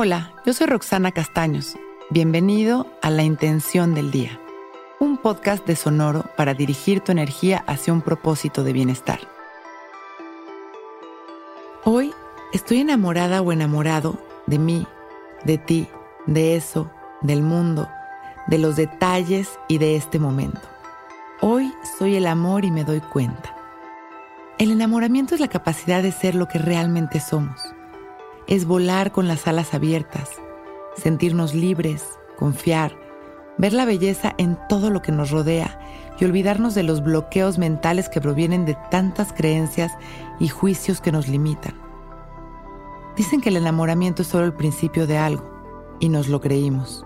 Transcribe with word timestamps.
Hola, 0.00 0.32
yo 0.46 0.52
soy 0.52 0.68
Roxana 0.68 1.10
Castaños. 1.10 1.76
Bienvenido 2.08 2.86
a 3.02 3.10
La 3.10 3.24
Intención 3.24 3.96
del 3.96 4.12
Día, 4.12 4.40
un 5.00 5.18
podcast 5.18 5.66
de 5.66 5.74
Sonoro 5.74 6.24
para 6.36 6.54
dirigir 6.54 7.00
tu 7.00 7.10
energía 7.10 7.64
hacia 7.66 7.92
un 7.92 8.00
propósito 8.00 8.62
de 8.62 8.72
bienestar. 8.72 9.18
Hoy 11.82 12.14
estoy 12.52 12.78
enamorada 12.78 13.42
o 13.42 13.50
enamorado 13.50 14.16
de 14.46 14.60
mí, 14.60 14.86
de 15.42 15.58
ti, 15.58 15.88
de 16.26 16.54
eso, 16.54 16.88
del 17.20 17.42
mundo, 17.42 17.88
de 18.46 18.58
los 18.58 18.76
detalles 18.76 19.58
y 19.66 19.78
de 19.78 19.96
este 19.96 20.20
momento. 20.20 20.60
Hoy 21.40 21.74
soy 21.98 22.14
el 22.14 22.28
amor 22.28 22.64
y 22.64 22.70
me 22.70 22.84
doy 22.84 23.00
cuenta. 23.00 23.52
El 24.58 24.70
enamoramiento 24.70 25.34
es 25.34 25.40
la 25.40 25.48
capacidad 25.48 26.04
de 26.04 26.12
ser 26.12 26.36
lo 26.36 26.46
que 26.46 26.60
realmente 26.60 27.18
somos 27.18 27.60
es 28.48 28.64
volar 28.64 29.12
con 29.12 29.28
las 29.28 29.46
alas 29.46 29.74
abiertas, 29.74 30.30
sentirnos 30.96 31.54
libres, 31.54 32.18
confiar, 32.38 32.98
ver 33.58 33.74
la 33.74 33.84
belleza 33.84 34.34
en 34.38 34.58
todo 34.68 34.90
lo 34.90 35.02
que 35.02 35.12
nos 35.12 35.30
rodea 35.30 35.78
y 36.18 36.24
olvidarnos 36.24 36.74
de 36.74 36.82
los 36.82 37.02
bloqueos 37.04 37.58
mentales 37.58 38.08
que 38.08 38.20
provienen 38.20 38.64
de 38.64 38.76
tantas 38.90 39.32
creencias 39.32 39.92
y 40.40 40.48
juicios 40.48 41.00
que 41.00 41.12
nos 41.12 41.28
limitan. 41.28 41.74
Dicen 43.16 43.40
que 43.40 43.50
el 43.50 43.56
enamoramiento 43.56 44.22
es 44.22 44.28
solo 44.28 44.46
el 44.46 44.54
principio 44.54 45.06
de 45.06 45.18
algo, 45.18 45.44
y 46.00 46.08
nos 46.08 46.28
lo 46.28 46.40
creímos. 46.40 47.04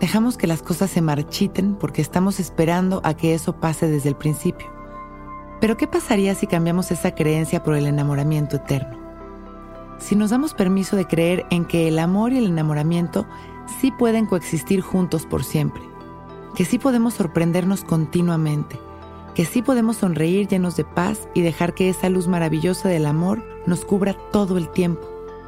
Dejamos 0.00 0.36
que 0.36 0.46
las 0.46 0.62
cosas 0.62 0.90
se 0.90 1.00
marchiten 1.00 1.76
porque 1.76 2.02
estamos 2.02 2.40
esperando 2.40 3.00
a 3.04 3.14
que 3.14 3.32
eso 3.32 3.60
pase 3.60 3.88
desde 3.88 4.08
el 4.10 4.16
principio. 4.16 4.66
Pero 5.60 5.76
¿qué 5.76 5.86
pasaría 5.86 6.34
si 6.34 6.46
cambiamos 6.46 6.90
esa 6.90 7.14
creencia 7.14 7.62
por 7.62 7.74
el 7.74 7.86
enamoramiento 7.86 8.56
eterno? 8.56 9.03
Si 9.98 10.16
nos 10.16 10.30
damos 10.30 10.54
permiso 10.54 10.96
de 10.96 11.06
creer 11.06 11.46
en 11.50 11.64
que 11.64 11.88
el 11.88 11.98
amor 11.98 12.32
y 12.32 12.38
el 12.38 12.46
enamoramiento 12.46 13.26
sí 13.80 13.90
pueden 13.90 14.26
coexistir 14.26 14.80
juntos 14.80 15.26
por 15.26 15.44
siempre, 15.44 15.82
que 16.54 16.64
sí 16.64 16.78
podemos 16.78 17.14
sorprendernos 17.14 17.84
continuamente, 17.84 18.78
que 19.34 19.44
sí 19.44 19.62
podemos 19.62 19.96
sonreír 19.96 20.46
llenos 20.48 20.76
de 20.76 20.84
paz 20.84 21.28
y 21.34 21.42
dejar 21.42 21.74
que 21.74 21.88
esa 21.88 22.08
luz 22.08 22.28
maravillosa 22.28 22.88
del 22.88 23.06
amor 23.06 23.44
nos 23.66 23.84
cubra 23.84 24.14
todo 24.32 24.58
el 24.58 24.68
tiempo. 24.68 25.02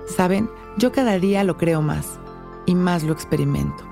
Saben, 0.06 0.50
yo 0.78 0.92
cada 0.92 1.18
día 1.18 1.44
lo 1.44 1.56
creo 1.56 1.82
más 1.82 2.18
y 2.64 2.74
más 2.74 3.02
lo 3.02 3.12
experimento. 3.12 3.84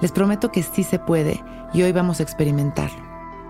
Les 0.00 0.12
prometo 0.12 0.50
que 0.50 0.62
sí 0.62 0.82
se 0.82 0.98
puede 0.98 1.42
y 1.72 1.82
hoy 1.82 1.92
vamos 1.92 2.20
a 2.20 2.22
experimentarlo. 2.22 3.04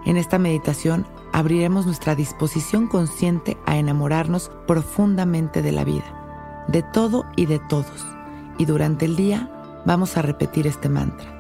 En 0.05 0.17
esta 0.17 0.39
meditación 0.39 1.07
abriremos 1.33 1.87
nuestra 1.87 2.15
disposición 2.15 2.87
consciente 2.87 3.57
a 3.67 3.77
enamorarnos 3.77 4.51
profundamente 4.67 5.63
de 5.63 5.73
la 5.73 5.85
vida 5.85 6.26
de 6.69 6.83
todo 6.83 7.27
y 7.37 7.47
de 7.47 7.59
todos. 7.59 8.07
Y 8.59 8.65
durante 8.65 9.05
el 9.05 9.17
día 9.17 9.51
vamos 9.85 10.17
a 10.17 10.23
repetir 10.23 10.67
este 10.67 10.89
mantra. 10.89 11.33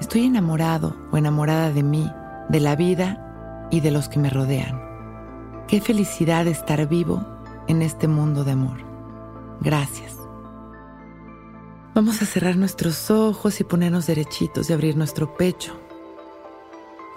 Estoy 0.00 0.24
enamorado 0.24 0.96
o 1.12 1.16
enamorada 1.16 1.70
de 1.70 1.82
mí, 1.82 2.10
de 2.48 2.60
la 2.60 2.76
vida 2.76 3.68
y 3.70 3.80
de 3.80 3.90
los 3.90 4.08
que 4.08 4.18
me 4.18 4.30
rodean. 4.30 4.80
Qué 5.68 5.80
felicidad 5.80 6.46
estar 6.46 6.86
vivo 6.88 7.24
en 7.66 7.82
este 7.82 8.08
mundo 8.08 8.44
de 8.44 8.52
amor. 8.52 8.78
Gracias. 9.60 10.16
Vamos 11.94 12.20
a 12.20 12.26
cerrar 12.26 12.56
nuestros 12.56 13.10
ojos 13.10 13.58
y 13.60 13.64
ponernos 13.64 14.06
derechitos 14.06 14.68
y 14.68 14.72
abrir 14.72 14.96
nuestro 14.96 15.34
pecho. 15.36 15.80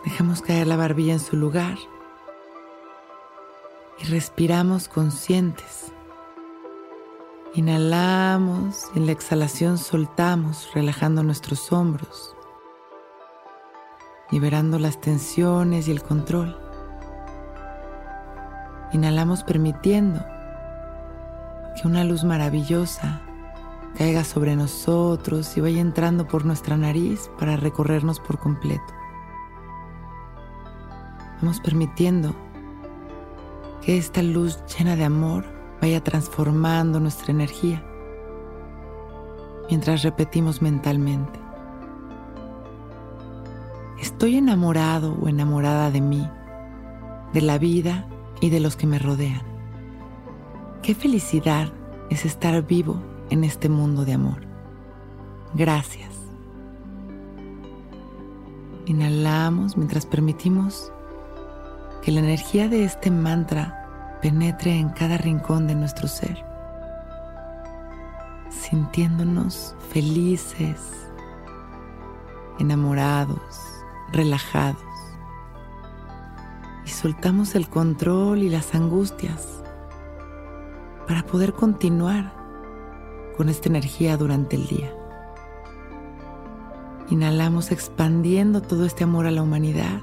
Dejamos 0.05 0.41
caer 0.41 0.67
la 0.67 0.77
barbilla 0.77 1.13
en 1.13 1.19
su 1.19 1.35
lugar 1.35 1.77
y 3.99 4.05
respiramos 4.05 4.87
conscientes 4.87 5.91
Inhalamos 7.55 8.91
y 8.93 8.99
en 8.99 9.07
la 9.07 9.11
exhalación 9.11 9.79
soltamos, 9.79 10.69
relajando 10.75 11.23
nuestros 11.23 11.71
hombros, 11.71 12.35
liberando 14.29 14.77
las 14.77 15.01
tensiones 15.01 15.87
y 15.87 15.91
el 15.91 16.03
control. 16.03 16.55
Inhalamos 18.93 19.43
permitiendo 19.43 20.23
que 21.75 21.87
una 21.87 22.03
luz 22.03 22.23
maravillosa 22.23 23.21
caiga 23.97 24.23
sobre 24.23 24.55
nosotros 24.55 25.57
y 25.57 25.61
vaya 25.61 25.81
entrando 25.81 26.27
por 26.27 26.45
nuestra 26.45 26.77
nariz 26.77 27.31
para 27.39 27.57
recorrernos 27.57 28.19
por 28.19 28.37
completo. 28.37 28.93
Vamos 31.41 31.59
permitiendo 31.61 32.35
que 33.81 33.97
esta 33.97 34.21
luz 34.21 34.59
llena 34.67 34.95
de 34.95 35.05
amor 35.05 35.58
vaya 35.81 36.03
transformando 36.03 36.99
nuestra 36.99 37.31
energía 37.31 37.83
mientras 39.69 40.01
repetimos 40.01 40.61
mentalmente. 40.61 41.39
Estoy 43.99 44.37
enamorado 44.37 45.13
o 45.21 45.27
enamorada 45.27 45.91
de 45.91 46.01
mí, 46.01 46.27
de 47.33 47.41
la 47.41 47.57
vida 47.57 48.07
y 48.41 48.49
de 48.49 48.59
los 48.59 48.75
que 48.75 48.87
me 48.87 48.99
rodean. 48.99 49.41
Qué 50.81 50.95
felicidad 50.95 51.71
es 52.09 52.25
estar 52.25 52.65
vivo 52.65 53.01
en 53.29 53.43
este 53.43 53.69
mundo 53.69 54.05
de 54.05 54.13
amor. 54.13 54.41
Gracias. 55.53 56.09
Inhalamos 58.85 59.77
mientras 59.77 60.05
permitimos 60.05 60.91
que 62.01 62.11
la 62.11 62.21
energía 62.21 62.69
de 62.69 62.85
este 62.85 63.11
mantra 63.11 63.78
penetre 64.21 64.75
en 64.75 64.89
cada 64.89 65.17
rincón 65.17 65.67
de 65.67 65.75
nuestro 65.75 66.07
ser, 66.07 66.43
sintiéndonos 68.49 69.75
felices, 69.91 71.09
enamorados, 72.59 73.59
relajados. 74.11 74.83
Y 76.85 76.89
soltamos 76.89 77.55
el 77.55 77.69
control 77.69 78.39
y 78.39 78.49
las 78.49 78.75
angustias 78.75 79.63
para 81.07 81.23
poder 81.23 81.53
continuar 81.53 82.33
con 83.37 83.47
esta 83.47 83.69
energía 83.69 84.17
durante 84.17 84.55
el 84.57 84.67
día. 84.67 84.93
Inhalamos 87.09 87.71
expandiendo 87.71 88.61
todo 88.61 88.85
este 88.85 89.03
amor 89.03 89.25
a 89.25 89.31
la 89.31 89.41
humanidad 89.41 90.01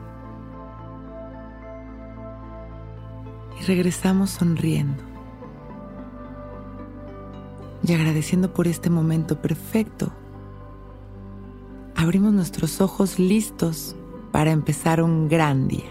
regresamos 3.67 4.31
sonriendo 4.31 5.03
y 7.83 7.93
agradeciendo 7.93 8.53
por 8.53 8.67
este 8.67 8.91
momento 8.91 9.41
perfecto. 9.41 10.13
Abrimos 11.95 12.33
nuestros 12.33 12.81
ojos 12.81 13.19
listos 13.19 13.97
para 14.33 14.51
empezar 14.51 15.03
un 15.03 15.29
gran 15.29 15.69
día. 15.69 15.91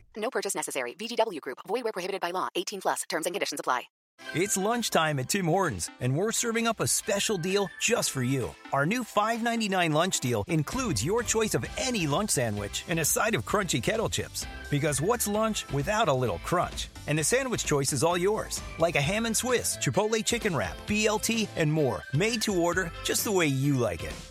No 0.21 0.29
purchase 0.29 0.55
necessary. 0.55 0.93
VGW 0.93 1.41
Group. 1.41 1.57
Void 1.67 1.83
where 1.83 1.93
prohibited 1.93 2.21
by 2.21 2.31
law. 2.31 2.47
18 2.55 2.81
plus. 2.81 3.01
Terms 3.09 3.25
and 3.25 3.33
conditions 3.33 3.59
apply. 3.59 3.83
It's 4.35 4.55
lunchtime 4.55 5.19
at 5.19 5.29
Tim 5.29 5.45
Hortons, 5.45 5.89
and 5.99 6.15
we're 6.15 6.31
serving 6.31 6.67
up 6.67 6.79
a 6.79 6.87
special 6.87 7.37
deal 7.37 7.69
just 7.79 8.11
for 8.11 8.21
you. 8.21 8.53
Our 8.71 8.85
new 8.85 9.03
$5.99 9.03 9.93
lunch 9.93 10.19
deal 10.19 10.43
includes 10.47 11.03
your 11.03 11.23
choice 11.23 11.55
of 11.55 11.65
any 11.77 12.07
lunch 12.07 12.29
sandwich 12.29 12.85
and 12.87 12.99
a 12.99 13.05
side 13.05 13.35
of 13.35 13.45
crunchy 13.45 13.81
kettle 13.81 14.09
chips. 14.09 14.45
Because 14.69 15.01
what's 15.01 15.27
lunch 15.27 15.65
without 15.73 16.07
a 16.07 16.13
little 16.13 16.39
crunch? 16.39 16.87
And 17.07 17.17
the 17.17 17.23
sandwich 17.23 17.65
choice 17.65 17.91
is 17.93 18.03
all 18.03 18.17
yours, 18.17 18.61
like 18.77 18.95
a 18.95 19.01
ham 19.01 19.25
and 19.25 19.35
Swiss, 19.35 19.77
Chipotle 19.77 20.23
chicken 20.23 20.55
wrap, 20.55 20.77
BLT, 20.87 21.47
and 21.57 21.73
more, 21.73 22.03
made 22.13 22.41
to 22.43 22.61
order 22.61 22.91
just 23.03 23.23
the 23.23 23.31
way 23.31 23.47
you 23.47 23.75
like 23.75 24.03
it. 24.03 24.30